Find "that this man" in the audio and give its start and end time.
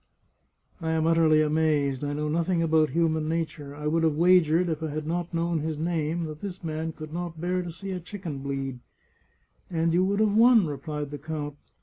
6.23-6.91